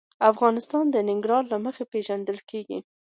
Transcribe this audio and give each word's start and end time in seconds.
افغانستان 0.31 0.85
د 0.91 0.95
ننګرهار 1.09 1.43
له 1.53 1.57
مخې 1.65 1.83
پېژندل 1.91 2.37
کېږي. 2.49 2.79